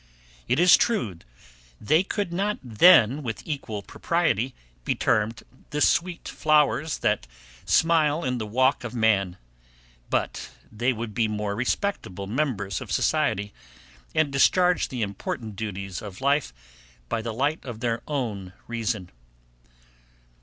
[0.47, 1.19] It is true,
[1.79, 7.27] they could not then with equal propriety be termed the sweet flowers that
[7.65, 9.37] smile in the walk of man;
[10.09, 13.53] but they would be more respectable members of society,
[14.15, 16.51] and discharge the important duties of life
[17.07, 19.11] by the light of their own reason.